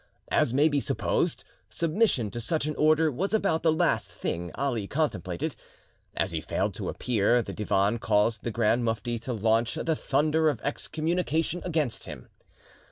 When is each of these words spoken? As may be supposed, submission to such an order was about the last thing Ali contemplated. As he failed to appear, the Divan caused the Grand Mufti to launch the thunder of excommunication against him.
As 0.31 0.51
may 0.51 0.67
be 0.67 0.79
supposed, 0.79 1.43
submission 1.69 2.31
to 2.31 2.41
such 2.41 2.65
an 2.65 2.75
order 2.75 3.11
was 3.11 3.35
about 3.35 3.61
the 3.61 3.71
last 3.71 4.11
thing 4.11 4.49
Ali 4.55 4.87
contemplated. 4.87 5.55
As 6.17 6.31
he 6.31 6.41
failed 6.41 6.73
to 6.73 6.89
appear, 6.89 7.43
the 7.43 7.53
Divan 7.53 7.99
caused 7.99 8.41
the 8.43 8.49
Grand 8.49 8.83
Mufti 8.83 9.19
to 9.19 9.31
launch 9.31 9.75
the 9.75 9.95
thunder 9.95 10.49
of 10.49 10.59
excommunication 10.61 11.61
against 11.63 12.05
him. 12.07 12.29